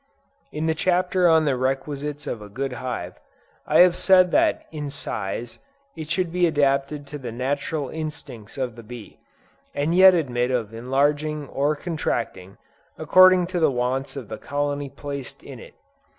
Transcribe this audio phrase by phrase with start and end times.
[0.51, 3.19] In the Chapter on the Requisites of a good hive,
[3.67, 5.59] I have said that in size
[5.95, 9.19] it should be adapted to the natural instincts of the bee,
[9.75, 12.57] and yet admit of enlarging or contracting,
[12.97, 15.75] according to the wants of the colony placed in it.